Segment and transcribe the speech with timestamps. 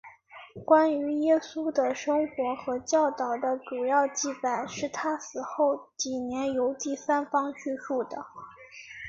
[0.65, 8.25] 关于耶稣的生活和教导的主要记载是他死后几年由第三方叙述的。